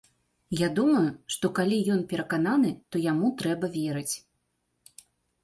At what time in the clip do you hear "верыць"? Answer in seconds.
3.79-4.15